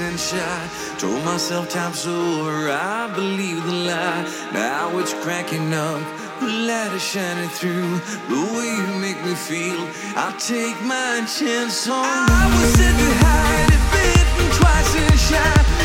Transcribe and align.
and 0.00 0.18
shy. 0.18 0.68
Told 0.98 1.24
myself 1.24 1.70
time's 1.70 2.06
over, 2.06 2.70
I 2.70 3.10
believe 3.14 3.64
the 3.64 3.72
lie. 3.72 4.22
Now 4.52 4.98
it's 4.98 5.14
cracking 5.14 5.72
up, 5.72 6.00
the 6.40 6.46
light 6.46 6.92
is 6.92 7.02
shining 7.02 7.48
through. 7.48 7.98
The 8.28 8.40
way 8.54 8.68
you 8.78 9.00
make 9.00 9.24
me 9.24 9.34
feel, 9.34 9.80
i 10.16 10.34
take 10.38 10.78
my 10.82 11.24
chance 11.26 11.88
on. 11.88 12.04
I 12.04 12.46
was 12.60 12.74
in 12.78 12.96
the 13.02 13.12
height, 13.24 13.70
bitten 13.92 14.46
twice 14.58 14.94
and 14.96 15.18
shy. 15.18 15.75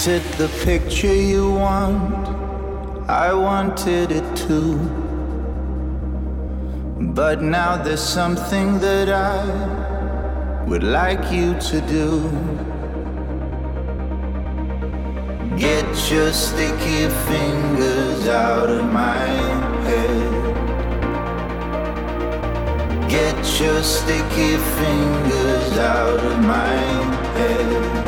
Painted 0.00 0.22
the 0.38 0.48
picture 0.64 1.14
you 1.14 1.50
want. 1.50 2.26
I 3.06 3.34
wanted 3.34 4.10
it 4.10 4.36
too. 4.36 4.78
But 7.14 7.42
now 7.42 7.76
there's 7.76 8.00
something 8.00 8.78
that 8.78 9.10
I 9.10 10.64
would 10.64 10.82
like 10.82 11.30
you 11.30 11.52
to 11.68 11.80
do. 11.82 12.30
Get 15.58 15.90
your 16.10 16.32
sticky 16.32 17.08
fingers 17.28 18.26
out 18.26 18.70
of 18.70 18.84
my 18.90 19.26
head. 19.88 20.30
Get 23.10 23.60
your 23.60 23.82
sticky 23.82 24.56
fingers 24.78 25.78
out 25.78 26.20
of 26.20 26.38
my 26.40 26.72
head. 27.36 27.99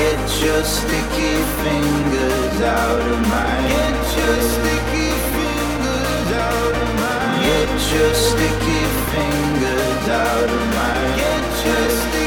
Get 0.00 0.42
your 0.42 0.64
sticky 0.64 1.34
fingers 1.60 2.60
out 2.62 3.00
of 3.12 3.20
my 3.28 3.52
Get 3.68 4.00
your 4.16 4.40
sticky 4.52 5.10
fingers 5.34 6.30
out 6.48 6.74
of 6.84 6.90
my 7.02 7.20
Get 7.44 7.92
your 7.92 8.14
sticky 8.14 8.82
fingers 9.12 10.08
out 10.08 10.48
of 10.48 10.64
my 10.78 11.16
Get 11.20 11.66
your 11.66 12.19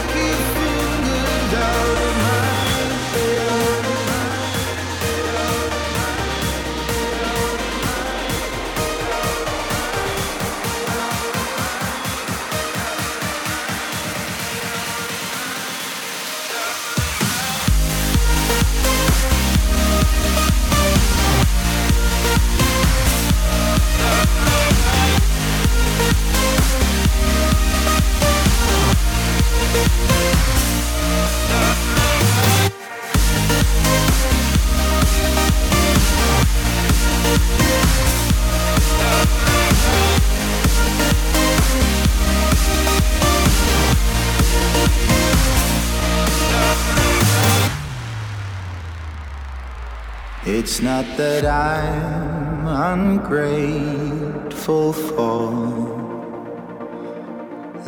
not 50.84 51.06
that 51.16 51.46
I'm 51.46 52.68
ungrateful 53.00 54.92
for 54.92 55.52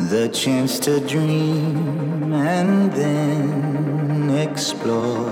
the 0.08 0.28
chance 0.32 0.78
to 0.78 1.00
dream 1.00 2.32
and 2.32 2.90
then 2.92 4.30
explore. 4.30 5.30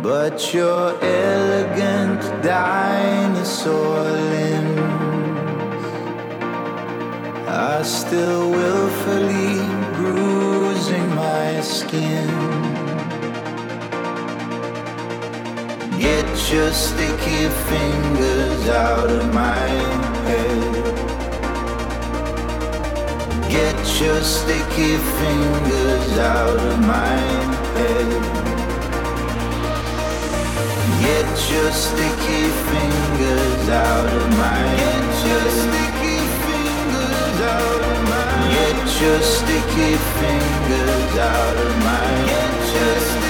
But 0.00 0.54
your 0.54 0.96
elegant 1.02 2.22
dinosaur 2.44 4.02
limbs 4.34 5.86
are 7.48 7.82
still 7.82 8.48
willfully 8.48 9.58
bruising 9.96 11.08
my 11.16 11.60
skin. 11.62 12.71
Get 16.02 16.52
your 16.52 16.72
sticky 16.72 17.48
fingers 17.70 18.68
out 18.68 19.08
of 19.08 19.32
my 19.32 19.68
head. 20.26 20.84
Get 23.48 23.78
your 24.00 24.20
sticky 24.20 24.96
fingers 25.20 26.18
out 26.18 26.58
of 26.58 26.80
my 26.80 27.16
head. 27.78 28.42
Get 31.06 31.30
your 31.52 31.70
sticky 31.70 32.42
fingers 32.66 33.68
out 33.68 34.12
of 34.12 34.26
my 34.42 34.60
Get 34.82 35.10
your 35.30 35.46
sticky 35.62 36.18
fingers 36.42 37.38
out 37.54 37.80
of 37.90 37.98
my 38.10 38.26
Get 38.50 39.02
your 39.02 39.20
sticky 39.20 39.92
fingers 40.18 41.18
out 41.18 41.56
of 41.56 41.72
my 41.86 42.26
Get 42.26 42.74
your 42.74 43.21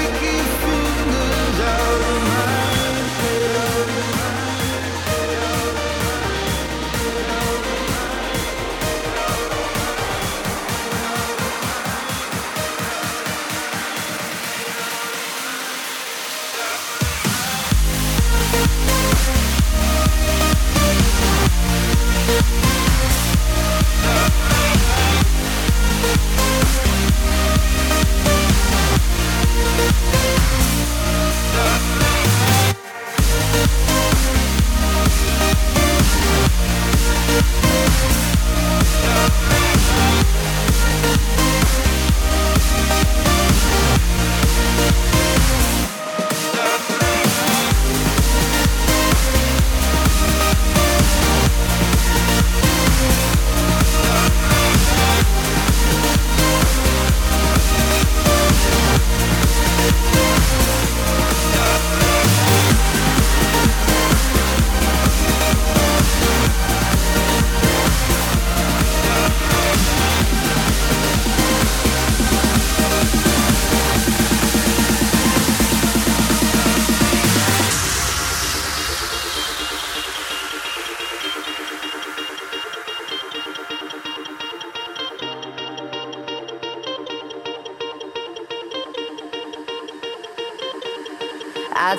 Yeah. 37.33 37.63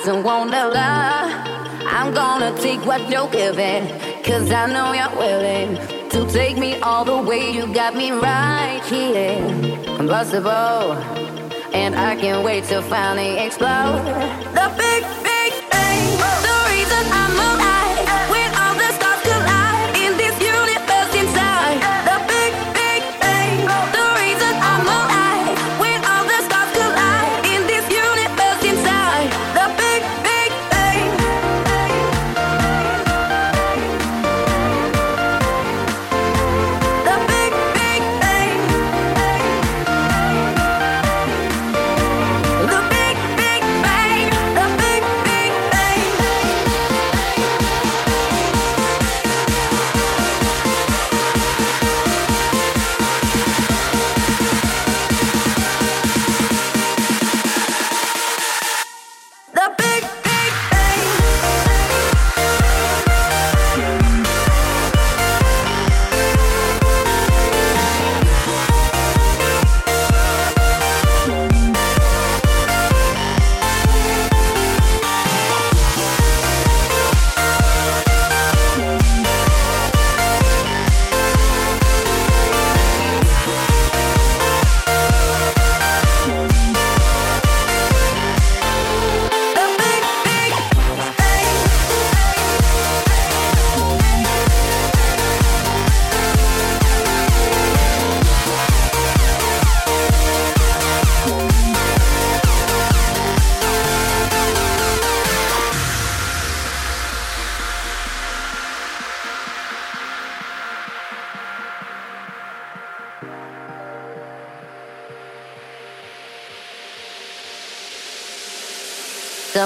Don't 0.04 0.22
wanna 0.22 0.68
lie. 0.68 1.80
I'm 1.86 2.12
gonna 2.12 2.54
take 2.58 2.84
what 2.84 3.08
you're 3.08 3.28
giving. 3.28 3.88
Cause 4.22 4.50
I 4.50 4.66
know 4.66 4.92
you're 4.92 5.16
willing 5.16 5.76
to 6.10 6.30
take 6.30 6.58
me 6.58 6.78
all 6.80 7.04
the 7.06 7.16
way. 7.16 7.50
You 7.50 7.72
got 7.72 7.94
me 7.94 8.10
right 8.10 8.82
here. 8.84 9.38
Impossible. 9.98 10.92
And 11.72 11.94
I 11.94 12.16
can't 12.16 12.44
wait 12.44 12.64
to 12.64 12.82
finally 12.82 13.38
explode. 13.38 14.04
The 14.52 14.74
big, 14.76 15.23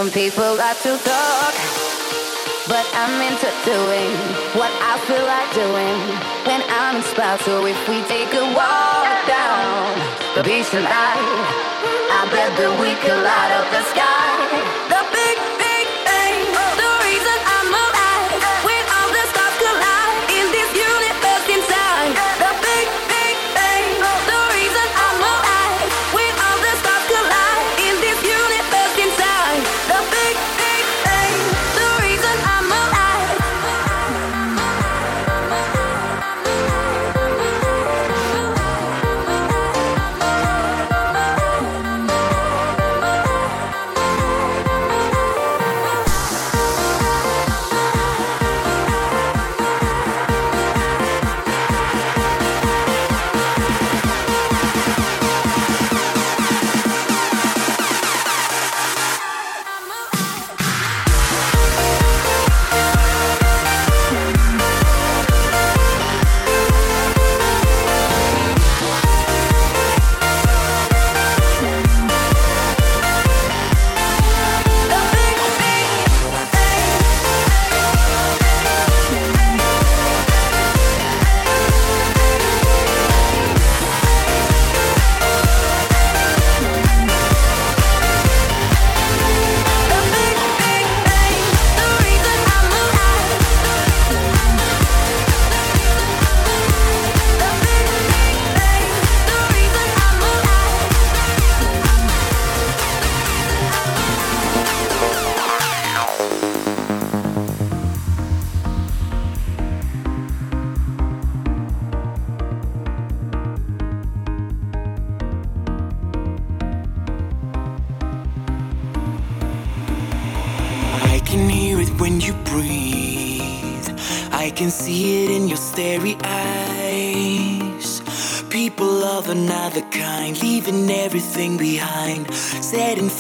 Some 0.08 0.14
people 0.14 0.56
like 0.56 0.80
to 0.88 0.96
talk, 1.04 1.54
but 2.64 2.86
I'm 2.96 3.20
into 3.28 3.50
doing 3.68 4.08
what 4.56 4.72
I 4.80 4.96
feel 5.04 5.20
like 5.20 5.52
doing 5.52 6.00
when 6.48 6.64
I'm 6.64 6.96
inspired. 6.96 7.40
So 7.40 7.66
if 7.66 7.76
we 7.86 8.00
take 8.08 8.32
a 8.32 8.40
walk 8.56 9.04
down 9.28 10.00
the 10.34 10.42
beach 10.42 10.70
tonight, 10.70 11.20
I 12.08 12.24
bet 12.32 12.56
that 12.56 12.72
we 12.80 12.96
could 13.04 13.20
light 13.20 13.52
up 13.52 13.68
the 13.68 13.84
sky. 13.92 14.87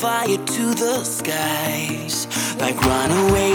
Fire 0.00 0.36
to 0.36 0.74
the 0.74 1.02
skies, 1.02 2.28
like 2.60 2.80
runaways 2.80 3.47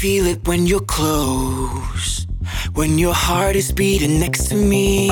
feel 0.00 0.24
it 0.24 0.48
when 0.48 0.64
you're 0.64 0.88
close. 0.98 2.26
When 2.72 2.96
your 2.96 3.12
heart 3.12 3.54
is 3.54 3.70
beating 3.70 4.18
next 4.18 4.48
to 4.48 4.54
me. 4.54 5.10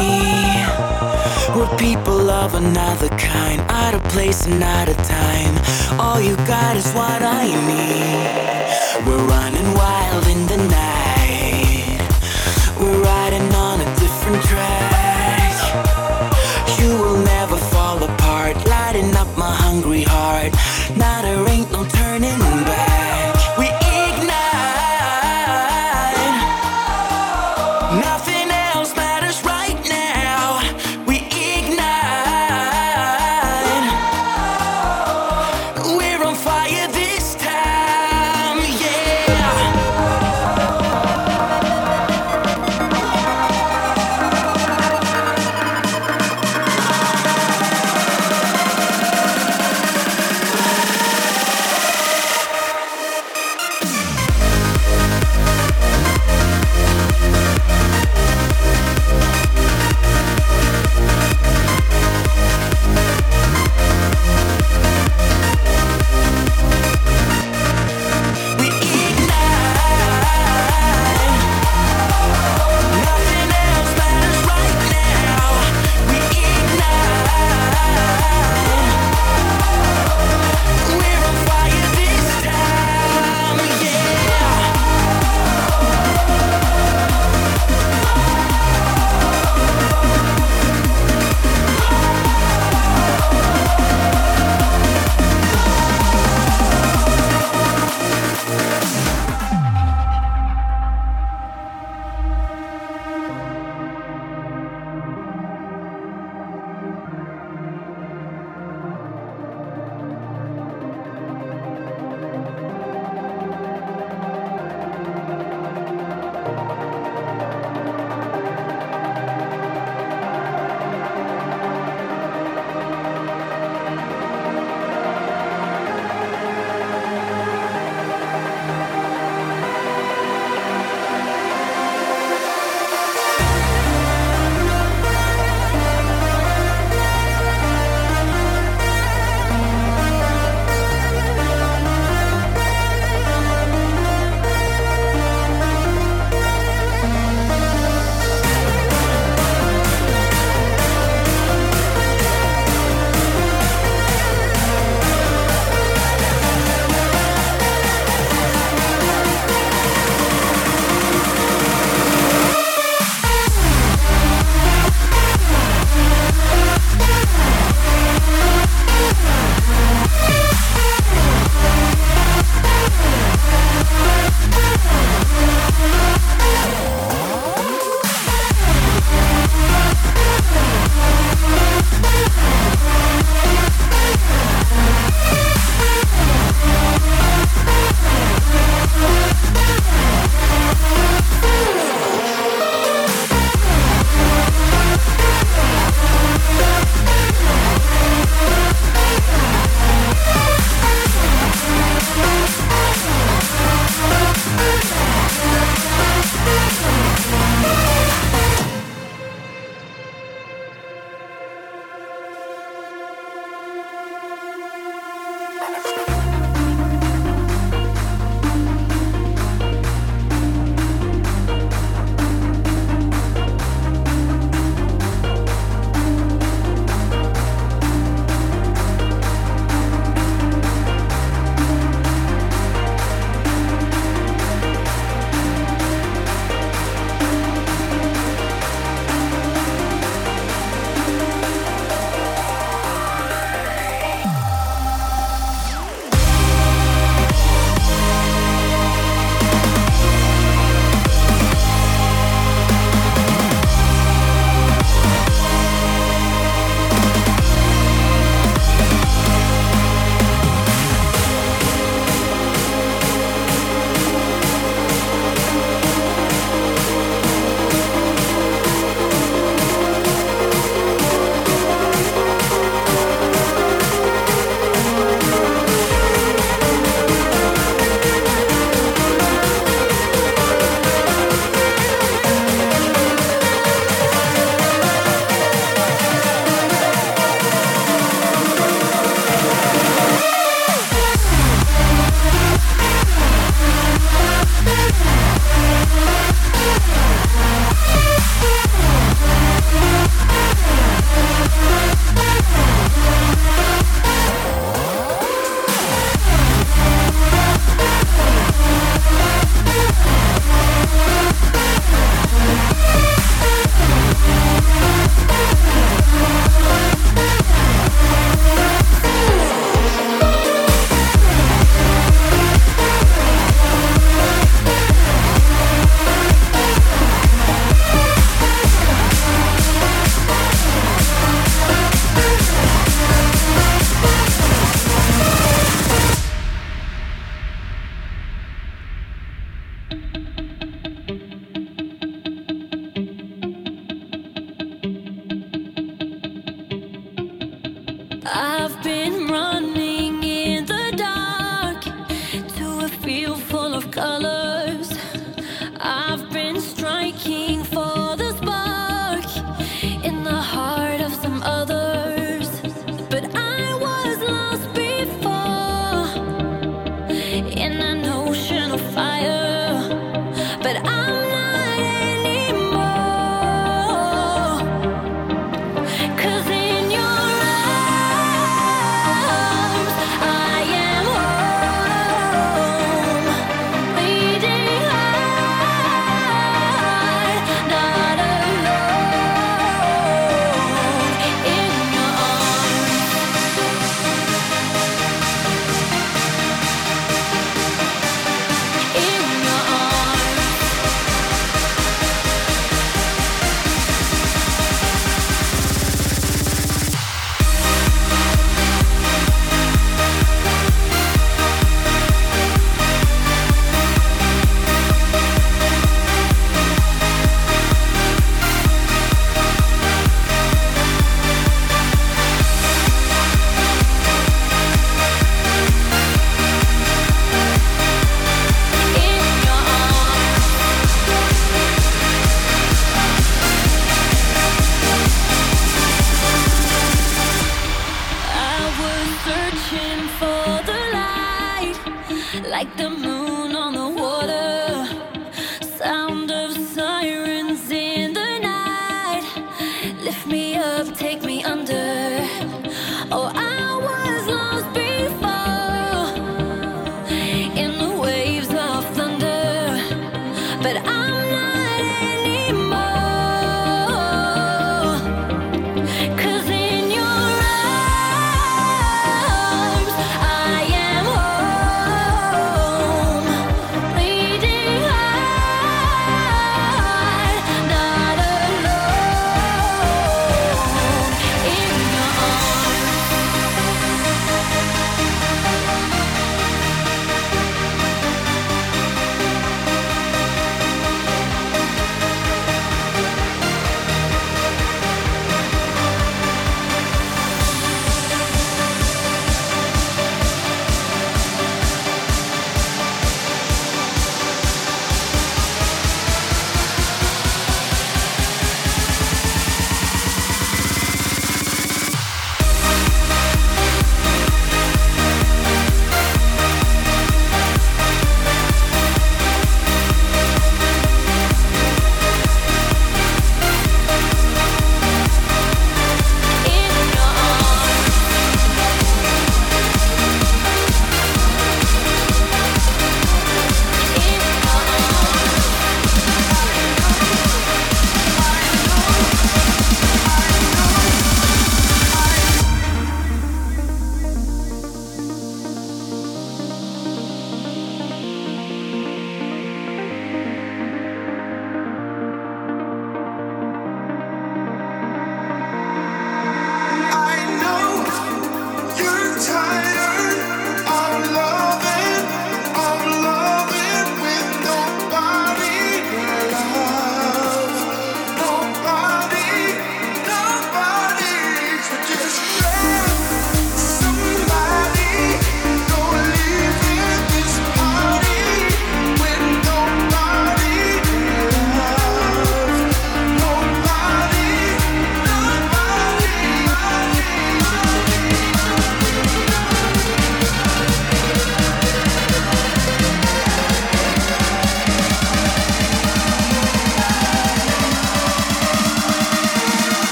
We're 1.55 1.77
people 1.77 2.31
of 2.31 2.55
another 2.55 3.11
kind, 3.11 3.61
out 3.69 3.93
of 3.93 4.03
place 4.05 4.47
and 4.47 4.63
out 4.63 4.89
of 4.89 4.97
time. 4.97 5.55
All 6.01 6.19
you 6.23 6.37
got 6.47 6.75
is 6.75 6.91
what 6.95 7.21
I 7.23 7.45
need. 7.69 9.07
We're 9.07 9.27
running 9.27 9.75
wild 9.75 10.27
in 10.27 10.47
the 10.47 10.57
night. 10.57 10.98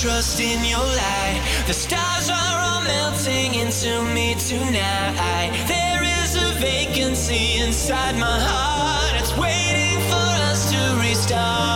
trust 0.00 0.40
in 0.40 0.64
your 0.64 0.78
light. 0.78 1.40
The 1.66 1.72
stars 1.72 2.28
are 2.28 2.58
all 2.60 2.82
melting 2.82 3.54
into 3.54 4.02
me 4.14 4.34
tonight. 4.34 5.52
There 5.68 6.02
is 6.22 6.34
a 6.34 6.52
vacancy 6.58 7.58
inside 7.58 8.16
my 8.16 8.38
heart. 8.40 9.20
It's 9.20 9.36
waiting 9.36 10.00
for 10.10 10.26
us 10.50 10.72
to 10.72 11.00
restart. 11.00 11.73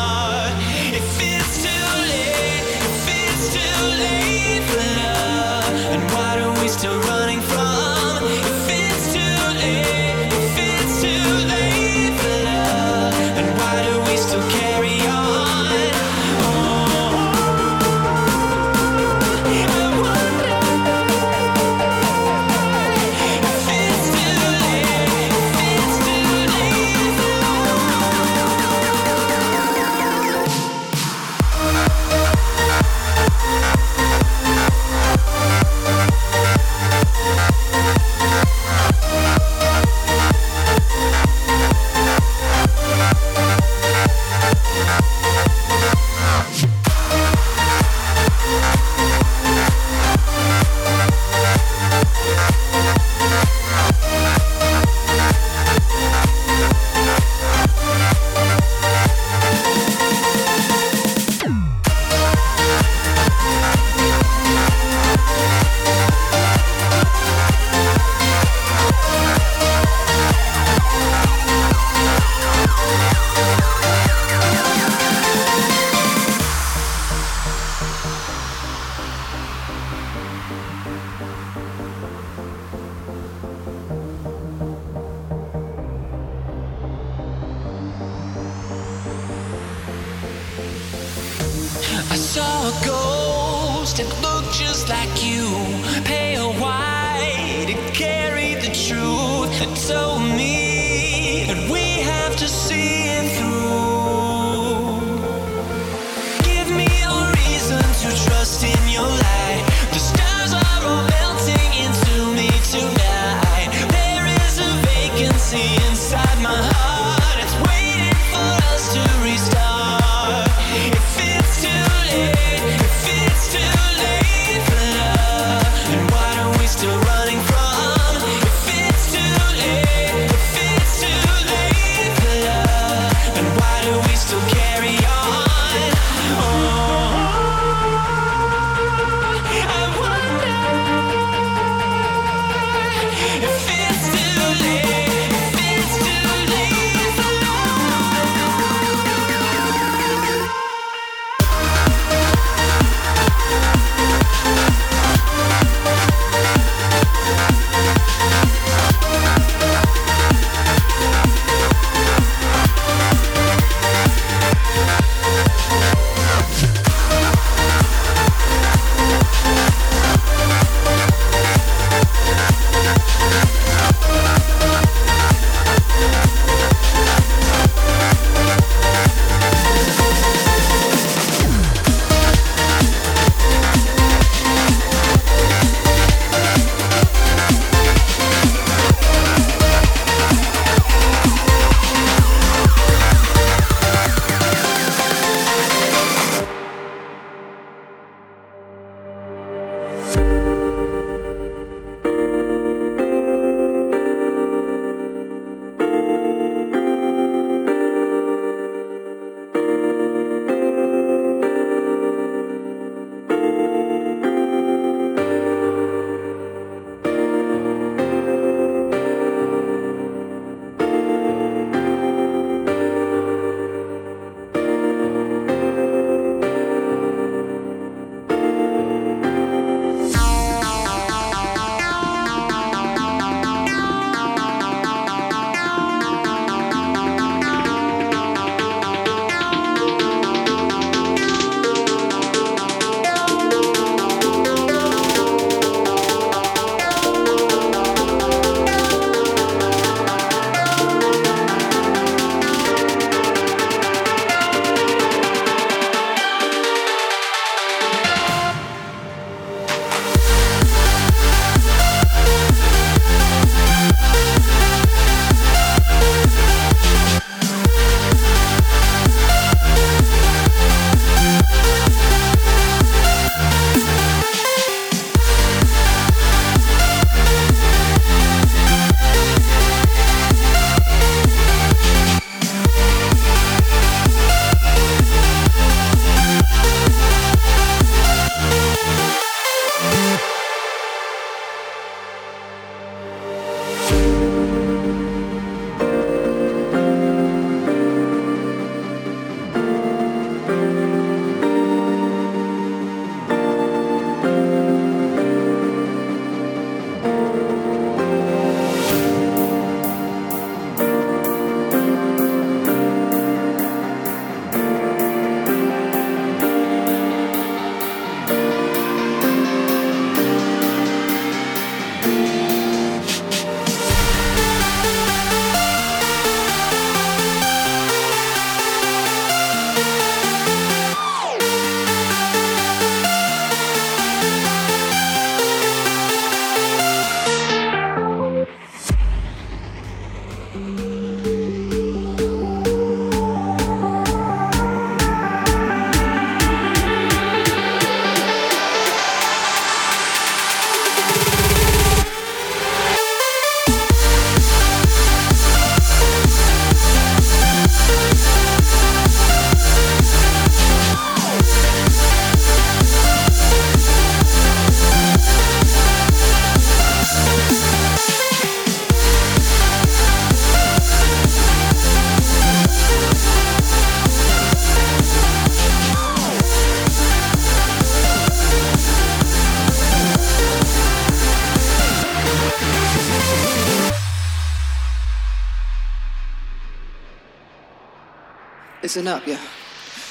listen 388.99 389.15
up, 389.15 389.27
yeah. 389.29 389.39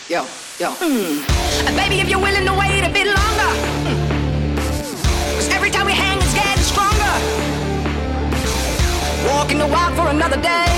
Yo, 0.07 0.23
yo. 0.59 0.71
Mm. 0.79 1.19
Baby, 1.75 1.99
if 1.99 2.07
you're 2.07 2.21
willing 2.21 2.45
to 2.45 2.53
wait 2.53 2.83
a 2.87 2.89
bit 2.89 3.07
longer. 3.07 3.51
Hmm. 3.83 5.35
Cause 5.35 5.49
every 5.49 5.69
time 5.69 5.85
we 5.87 5.91
hang, 5.91 6.17
it's 6.19 6.33
getting 6.33 6.63
stronger. 6.63 7.15
Walking 9.27 9.57
the 9.57 9.67
wild 9.67 9.93
for 9.99 10.07
another 10.07 10.39
day. 10.39 10.71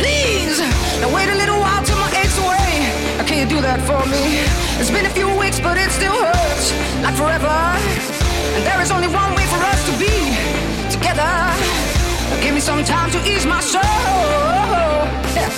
Please, 0.00 0.58
now 1.00 1.12
wait 1.14 1.28
a 1.28 1.36
little 1.36 1.60
while 1.60 1.84
till 1.84 1.98
my 1.98 2.08
ache's 2.16 2.38
away. 2.38 2.88
Now, 3.18 3.26
can 3.28 3.36
you 3.36 3.48
do 3.54 3.60
that 3.60 3.84
for 3.84 4.00
me? 4.08 4.40
It's 4.80 4.90
been 4.90 5.04
a 5.04 5.12
few 5.12 5.28
weeks, 5.36 5.60
but 5.60 5.76
it 5.76 5.90
still 5.90 6.16
hurts. 6.16 6.72
Like 7.04 7.16
forever. 7.20 7.52
And 8.56 8.64
there 8.64 8.80
is 8.80 8.90
only 8.90 9.08
one 9.08 9.34
way 9.36 9.44
for 9.52 9.60
us 9.60 9.80
to 9.88 9.94
be 10.00 10.14
together. 10.88 11.28
Now, 12.32 12.40
give 12.40 12.54
me 12.54 12.60
some 12.60 12.82
time 12.82 13.10
to 13.10 13.20
ease 13.28 13.44
my 13.44 13.60
soul. 13.60 13.82
Yeah. 15.36 15.52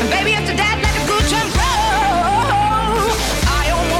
And 0.00 0.08
baby, 0.10 0.32
after 0.32 0.56
that, 0.56 0.89